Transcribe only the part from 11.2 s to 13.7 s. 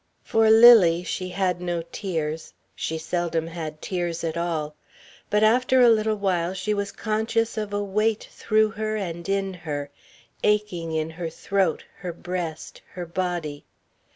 throat, her breast, her body.